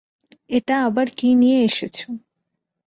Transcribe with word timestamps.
এটা 0.49 0.75
আবার 0.87 1.07
কি 1.17 1.29
নিয়ে 1.35 1.59
এসেছো? 1.63 2.07